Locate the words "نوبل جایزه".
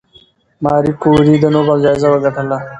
1.55-2.07